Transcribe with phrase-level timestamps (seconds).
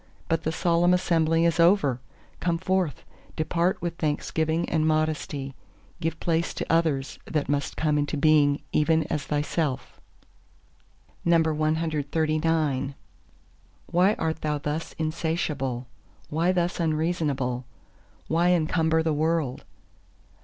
[0.27, 2.01] But the Solemn Assembly is over!
[2.39, 3.05] Come forth,
[3.35, 9.25] depart with thanksgiving and modesty—give place to others that must come into being even as
[9.25, 10.01] thyself.
[11.23, 12.95] CXL
[13.91, 15.85] Why art thou thus insatiable?
[16.31, 17.67] why thus unreasonable?
[18.27, 19.65] why encumber the world?